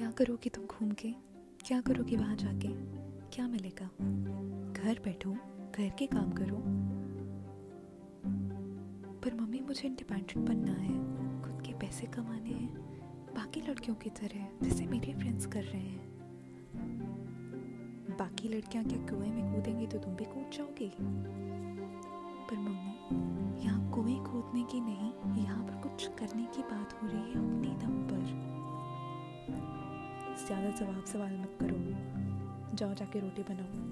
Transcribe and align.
क्या 0.00 0.10
करोगी 0.10 0.48
तुम 0.48 0.64
घूम 0.64 0.90
के? 0.90 1.12
क्या 1.60 1.80
करोगी 1.80 2.16
वहाँ 2.16 2.36
जाके? 2.36 2.68
क्या 3.28 3.48
मिलेगा? 3.48 3.86
घर 4.72 5.00
बैठो, 5.04 5.32
घर 5.78 5.90
के 5.98 6.06
काम 6.06 6.32
करो। 6.32 6.56
पर 9.20 9.34
मम्मी, 9.34 9.60
मुझे 9.60 9.88
इंडिपेंडेंट 9.88 10.48
बनना 10.48 10.72
है। 10.72 10.92
खुद 11.42 11.66
के 11.66 11.72
पैसे 11.72 12.06
कमाने 12.06 12.50
हैं। 12.50 12.74
बाकी 13.34 13.60
लड़कियों 13.60 13.96
की 13.96 14.10
तरह, 14.10 14.48
जैसे 14.62 14.86
मेरे 14.86 15.14
फ्रेंड्स 15.14 15.46
कर 15.46 15.62
रहे 15.62 15.82
हैं। 15.82 16.18
बाकी 18.18 18.48
लड़कियाँ 18.48 18.84
क्या 18.84 18.98
कुएँ 18.98 19.30
में 19.30 19.54
कूदेंगी 19.54 19.86
तो 19.86 19.98
तुम 19.98 20.14
भी 20.14 20.24
कूद 20.24 20.50
जाओगी? 20.52 20.92
पर 22.46 22.58
मम्मी, 22.58 23.16
यहाँ 23.64 23.92
कुएँ 23.92 24.18
कूदने 24.18 24.62
की 24.62 24.80
नहीं, 24.80 25.42
यहाँ 25.44 25.64
पर 25.64 25.88
कुछ 25.88 26.08
करने 26.08 26.44
की 26.44 26.62
बात 26.62 26.92
हो 26.92 27.06
रही 27.06 27.18
है 27.18 27.32
अपने 27.32 27.86
दम 27.86 28.02
पर। 28.02 28.50
ज़्यादा 30.46 30.70
जवाब 30.70 31.04
सवाल 31.04 31.38
मत 31.38 31.58
करो। 31.60 32.76
जाओ 32.76 32.94
जाके 32.94 33.20
रोटी 33.20 33.42
बनाओ। 33.42 33.90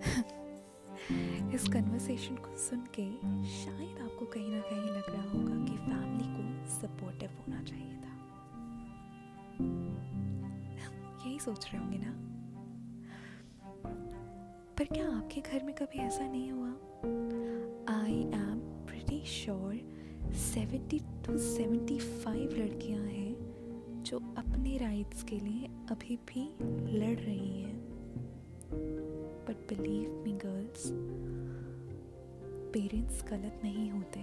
इस 1.54 1.68
कन्वर्सेशन 1.68 2.34
को 2.34 2.56
सुन 2.56 2.80
के 2.80 3.10
शायद 3.48 3.98
आपको 4.02 4.26
कहीं 4.26 4.48
ना 4.50 4.60
कहीं 4.60 4.80
लग 4.80 5.10
रहा 5.10 5.22
होगा 5.22 5.64
कि 5.64 5.78
फैमिली 5.78 6.24
को 6.24 6.66
सपोर्टिव 6.70 7.30
होना 7.30 7.62
चाहिए 7.62 7.96
था। 7.96 8.12
यही 11.26 11.38
सोच 11.38 11.66
रहे 11.66 11.78
होंगे 11.78 11.98
ना? 11.98 12.12
पर 14.78 14.84
क्या 14.84 15.16
आपके 15.16 15.40
घर 15.40 15.62
में 15.64 15.74
कभी 15.74 15.98
ऐसा 15.98 16.28
नहीं 16.28 16.50
हुआ? 16.50 16.68
I 18.00 18.12
am 18.12 18.60
pretty 18.86 19.24
sure 19.24 19.99
seventy 20.34 20.98
to 20.98 21.38
seventy 21.38 21.98
five 21.98 22.50
लड़कियाँ 22.50 23.04
हैं 23.04 24.02
जो 24.02 24.18
अपने 24.18 24.78
राइट्स 24.78 25.22
के 25.22 25.38
लिए 25.38 25.66
अभी 25.90 26.16
भी 26.16 26.54
लड़ 26.98 27.18
रही 27.18 27.62
हैं। 27.62 27.80
But 29.44 29.68
believe 29.68 30.22
me 30.24 30.32
girls 30.32 30.82
parents 32.72 33.24
गलत 33.24 33.60
नहीं 33.64 33.90
होते। 33.90 34.20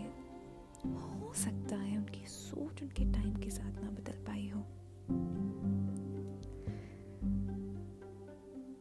हो 0.85 1.33
सकता 1.33 1.75
है 1.75 1.97
उनकी 1.97 2.25
सोच 2.25 2.83
उनके 2.83 3.05
टाइम 3.13 3.35
के 3.35 3.49
साथ 3.49 3.83
ना 3.83 3.89
बदल 3.89 4.25
पाई 4.25 4.49
हो। 4.49 4.63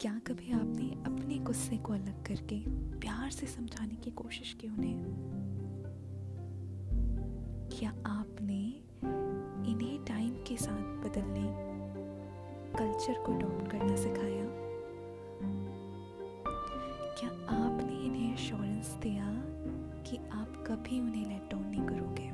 क्या 0.01 0.21
कभी 0.27 0.53
आपने 0.53 0.91
अपने 1.07 1.39
गुस्से 1.39 1.77
को 1.77 1.93
अलग 1.93 2.27
करके 2.27 2.61
प्यार 2.99 3.31
से 3.31 3.47
समझाने 3.47 3.95
की 3.95 4.11
कोशिश 4.11 4.57
की 4.61 4.69
उन्हें? 4.69 5.27
क्या 7.79 7.91
आपने 8.07 8.83
इन्हें 9.71 10.05
टाइम 10.05 10.31
के 10.31 10.57
साथ 10.57 11.05
बदलने 11.05 11.43
कल्चर 12.79 13.13
को 13.13 13.35
अडॉप्ट 13.35 13.71
करना 13.71 13.97
सिखाया? 13.97 14.45
क्या 17.21 17.31
आपने 17.49 18.05
इन्हें 18.05 18.35
एश्योरेंस 18.35 18.89
दिया 18.89 19.25
कि 20.03 20.17
आप 20.17 20.65
कभी 20.67 21.01
उन्हें 21.01 21.27
लेट 21.27 21.51
डाउन 21.51 21.67
नहीं 21.67 21.87
करोगे? 21.87 22.31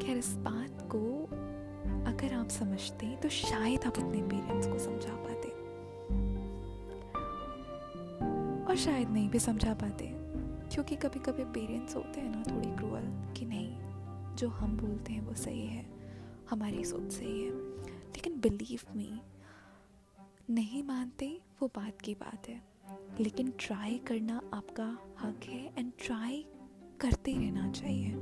खैर, 0.06 0.18
इस 0.18 0.36
बात 0.36 0.88
को 0.94 1.24
अगर 2.10 2.34
आप 2.34 2.48
समझते 2.48 3.16
तो 3.16 3.28
शायद 3.28 3.84
आप 3.86 3.98
अपने 3.98 4.22
पेरेंट्स 4.22 4.66
को 4.66 4.78
समझा 4.78 5.14
पाते। 5.14 5.48
और 8.64 8.76
शायद 8.76 9.10
नहीं 9.10 9.30
भी 9.30 9.38
समझा 9.38 9.74
पाते। 9.74 10.25
क्योंकि 10.72 10.96
कभी 10.96 11.18
कभी 11.18 11.44
पेरेंट्स 11.44 11.96
होते 11.96 12.20
हैं 12.20 12.30
ना 12.30 12.42
थोड़ी 12.42 12.76
क्रूअल 12.76 13.34
कि 13.36 13.46
नहीं, 13.46 13.70
जो 14.36 14.48
हम 14.48 14.76
बोलते 14.76 15.12
हैं 15.12 15.20
वो 15.20 15.34
सही 15.34 15.66
है, 15.66 15.86
हमारी 16.50 16.84
सोच 16.84 17.12
सही 17.12 17.44
है। 17.44 17.50
लेकिन 18.16 18.40
बिलीव 18.40 18.80
मी 18.96 19.20
नहीं 20.50 20.82
मानते 20.84 21.40
वो 21.62 21.68
बात 21.68 22.00
की 22.00 22.14
बात 22.14 22.48
है। 22.48 22.62
लेकिन 23.20 23.52
ट्राई 23.58 23.98
करना 23.98 24.40
आपका 24.54 24.98
हक 25.20 25.44
है 25.44 25.72
एंड 25.78 25.92
ट्राई 26.06 26.46
करते 27.00 27.34
रहना 27.34 27.70
चाहिए। 27.70 28.14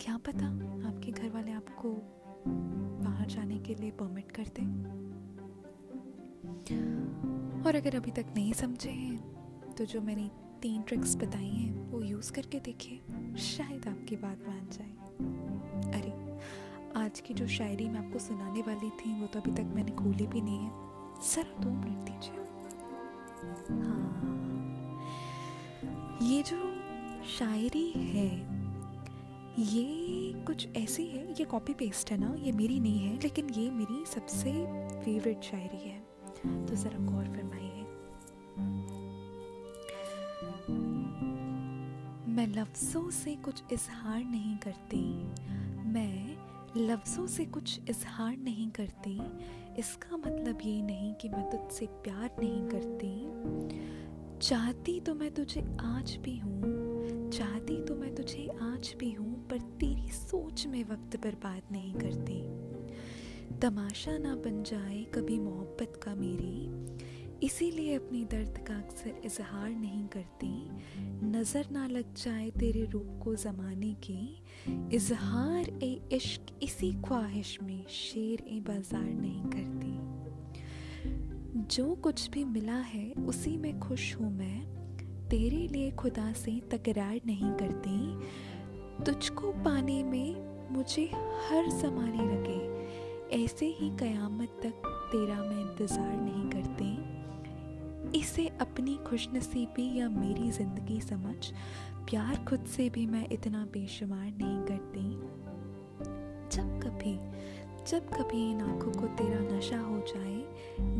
क्या 0.00 0.16
पता 0.16 0.46
आपके 0.88 1.12
घर 1.12 1.30
वाले 1.30 1.52
आपको 1.52 1.96
बाहर 3.04 3.26
जाने 3.26 3.58
के 3.58 3.74
लिए 3.74 3.90
परमिट 3.90 4.32
करते? 4.32 4.62
और 7.62 7.74
अगर 7.74 7.96
अभी 7.96 8.10
तक 8.10 8.26
नहीं 8.34 8.52
समझे 8.52 8.90
हैं 8.90 9.74
तो 9.74 9.84
जो 9.84 10.00
मैंने 10.00 10.30
तीन 10.64 10.82
ट्रिक्स 10.82 11.16
बताई 11.16 11.48
हैं, 11.48 11.90
वो 11.90 12.02
यूज़ 12.02 12.32
करके 12.32 12.60
देखिए, 12.60 13.00
शायद 13.36 13.88
आपकी 13.88 14.16
बात 14.16 14.38
मान 14.48 14.68
जाए। 14.72 14.90
अरे, 16.00 16.38
आज 16.96 17.20
की 17.20 17.34
जो 17.34 17.46
शायरी 17.46 17.88
मैं 17.88 18.06
आपको 18.06 18.18
सुनाने 18.18 18.60
वाली 18.60 18.90
थी, 18.90 19.20
वो 19.20 19.26
तो 19.26 19.40
अभी 19.40 19.52
तक 19.52 19.60
मैंने 19.60 19.92
खोली 19.92 20.26
भी 20.26 20.40
नहीं 20.40 20.58
है। 20.58 20.70
सर 21.22 21.42
दो 21.42 21.70
मिनट 21.70 22.10
दीजिए 22.10 22.34
हाँ। 23.74 24.20
ये 26.22 26.42
जो 26.42 26.74
शायरी 27.24 27.90
है, 27.90 28.28
ये 29.58 30.32
कुछ 30.44 30.68
ऐसी 30.76 31.06
है, 31.06 31.30
ये 31.30 31.44
कॉपी 31.44 31.74
पेस्ट 31.74 32.10
है 32.10 32.18
ना, 32.18 32.34
ये 32.34 32.52
मेरी 32.52 32.80
नहीं 32.80 32.98
है, 32.98 33.16
लेकिन 33.16 33.50
ये 33.50 33.70
मेरी 33.70 34.04
सबसे 34.06 34.52
फेवरेट 35.00 35.42
शायरी 35.42 35.88
है। 35.88 36.00
तो 36.66 36.74
ज़रा 36.74 36.98
गौर 36.98 37.24
फरमाइए। 37.24 39.03
मैं 42.34 42.46
लफ्ज़ों 42.46 43.10
से 43.10 43.34
कुछ 43.34 43.62
इजहार 43.72 44.24
नहीं 44.24 44.56
करती। 44.56 45.00
मैं 45.90 46.36
लफ्ज़ों 46.76 47.26
से 47.26 47.44
कुछ 47.44 47.90
इजहार 47.90 48.36
नहीं 48.36 48.70
करती। 48.70 49.20
इसका 49.78 50.16
मतलब 50.16 50.58
ये 50.64 50.82
नहीं 50.82 51.14
कि 51.14 51.28
मैं 51.28 51.50
तुझसे 51.50 51.86
प्यार 51.86 52.30
नहीं 52.38 52.68
करती। 52.68 53.12
चाहती 54.38 55.00
तो 55.00 55.14
मैं 55.14 55.34
तुझे 55.34 55.60
आज 55.80 56.16
भी 56.16 56.38
हूँ। 56.38 57.30
चाहती 57.30 57.84
तो 57.84 57.94
मैं 57.96 58.14
तुझे 58.14 58.48
आज 58.62 58.94
भी 58.98 59.12
हूँ, 59.12 59.48
पर 59.48 59.58
तेरी 59.58 60.08
सोच 60.08 60.66
में 60.66 60.84
वक्त 60.84 61.16
बर्बाद 61.16 61.62
नहीं 61.72 61.94
करती। 61.94 62.42
तमाशा 63.58 64.18
ना 64.18 64.34
बन 64.36 64.62
जाए 64.62 65.04
कभी 65.04 65.38
मोहब्बत 65.38 66.00
का 66.02 66.14
मेरी। 66.14 66.68
इसीलिए 67.44 67.94
अपनी 67.94 68.24
दर्द 68.24 68.58
का 68.66 68.74
अक्सर 68.74 69.20
इजहार 69.24 69.70
नहीं 69.70 70.06
करती। 70.06 70.48
नज़र 71.28 71.66
ना 71.72 71.86
लग 71.86 72.14
जाए 72.14 72.50
तेरे 72.50 72.84
रूप 72.84 73.20
को 73.24 73.34
ज़माने 73.34 73.92
की। 74.06 74.42
इजहार 74.96 75.68
ए 75.82 76.08
इश्क 76.12 76.58
इसी 76.62 76.92
ख्वाहिश 77.02 77.58
में 77.62 77.84
शेर 77.88 78.44
ए 78.48 78.60
बाज़ार 78.60 79.04
नहीं 79.04 79.44
करती। 79.44 79.92
जो 81.76 81.94
कुछ 81.94 82.28
भी 82.30 82.44
मिला 82.44 82.78
है, 82.84 83.12
उसी 83.12 83.56
में 83.56 83.78
खुश 83.80 84.14
हूँ 84.16 84.32
मैं। 84.38 84.60
तेरे 85.28 85.68
लिए 85.68 85.90
खुदा 85.90 86.32
से 86.32 86.60
तकरार 86.72 87.20
नहीं 87.26 87.52
करती। 87.52 89.04
तुझको 89.04 89.52
पाने 89.62 90.02
में 90.02 90.70
मुझे 90.72 91.04
हर 91.48 91.70
जमाने 91.80 92.24
लगे। 92.24 92.62
ऐसे 93.44 93.66
ही 93.66 93.90
कयामत 93.90 94.60
तक 94.62 94.90
तेरा 95.12 95.42
मैं 95.42 95.60
इंतज़ार 95.60 96.16
नहीं 96.16 96.50
करती। 96.50 96.93
इसे 98.14 98.46
अपनी 98.60 98.96
खुशनसीबी 99.06 99.98
या 99.98 100.08
मेरी 100.08 100.50
ज़िंदगी 100.50 101.00
समझ, 101.00 101.46
प्यार 102.10 102.44
खुद 102.44 102.64
से 102.66 102.88
भी 102.90 103.06
मैं 103.06 103.28
इतना 103.32 103.64
बेशुमार 103.72 104.26
नहीं 104.26 104.58
करती। 104.64 105.10
जब 106.56 106.80
कभी 106.80 107.18
जब 107.90 108.08
कभी 108.08 108.50
इन 108.50 108.60
आँखों 108.60 108.92
को 108.92 109.06
तेरा 109.16 109.40
नशा 109.56 109.78
हो 109.78 109.98
जाए, 110.08 110.36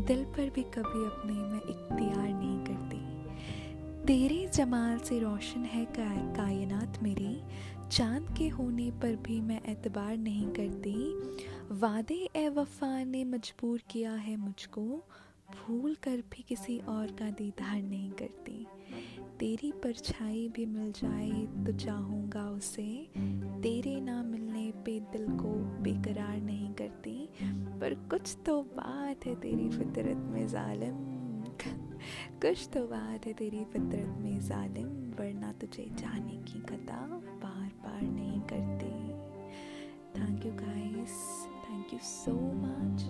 दिल 0.05 0.23
पर 0.25 0.49
भी 0.49 0.63
कभी 0.63 1.05
अपने 1.05 1.33
मैं 1.33 1.61
इख्तियार 1.69 2.27
नहीं 2.27 2.59
करती। 2.65 4.03
तेरे 4.05 4.45
जमाल 4.53 4.97
से 4.99 5.19
रोशन 5.19 5.63
है 5.65 5.85
कायनात 5.85 7.01
मेरी, 7.03 7.41
चाँद 7.91 8.35
के 8.37 8.47
होने 8.47 8.89
पर 8.91 9.15
भी 9.15 9.39
मैं 9.41 9.61
एतबार 9.67 10.17
नहीं 10.17 10.47
करती। 10.49 10.95
वादे 11.71 12.29
ए 12.35 12.47
वफा 12.49 13.03
ने 13.03 13.23
मजबूर 13.23 13.81
किया 13.89 14.11
है 14.11 14.35
मुझको 14.37 14.81
भूल 15.49 15.95
कर 15.95 16.17
भी 16.31 16.43
किसी 16.43 16.77
और 16.79 17.07
का 17.07 17.29
दीदार 17.29 17.81
नहीं 17.81 18.11
करती। 18.11 18.65
तेरी 19.39 19.71
परछाई 19.71 20.47
भी 20.55 20.65
मिल 20.65 20.91
जाए 20.91 21.65
तो 21.65 21.71
चाहूँगा 21.77 22.43
उसे। 22.49 23.09
तेरे 23.61 24.01
ना 24.01 24.23
मिलने 24.23 24.71
पे 24.85 24.99
दिल 24.99 25.25
को 25.27 25.53
बेकरार 25.83 26.37
नहीं 26.37 26.73
करती। 26.73 27.29
पर 27.79 27.93
कुछ 28.09 28.37
तो 28.45 28.61
बात 28.63 29.25
है 29.25 29.35
तेरी 29.35 29.69
फितरत 29.69 30.17
में 30.17 30.47
जालिम। 30.47 31.03
कुछ 32.41 32.69
तो 32.73 32.87
बात 32.87 33.25
है 33.25 33.33
तेरी 33.33 33.63
फितरत 33.65 34.17
में 34.19 34.39
जालिम, 34.39 34.87
वरना 35.19 35.51
तुझे 35.51 35.89
जाने 35.99 36.37
की 36.43 36.59
कदा 36.61 37.05
बार 37.43 37.71
बार 37.83 38.01
नहीं 38.01 38.41
करती। 38.41 38.93
Thank 40.19 40.45
you 40.45 40.51
guys 40.53 41.17
thank 41.65 41.93
you 41.93 41.99
so 42.03 42.33
much 42.55 43.03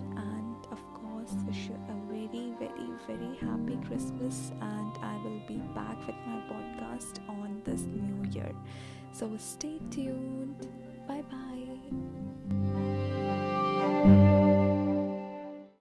very 3.06 3.36
happy 3.36 3.78
Christmas 3.86 4.52
and 4.60 4.92
I 5.02 5.16
will 5.22 5.40
be 5.46 5.58
back 5.74 5.98
with 6.06 6.16
my 6.26 6.40
podcast 6.50 7.20
on 7.28 7.62
this 7.64 7.82
new 7.82 8.30
year. 8.30 8.52
So 9.12 9.30
stay 9.38 9.78
tuned. 9.90 10.66
Bye 11.06 11.22
bye. 11.30 12.95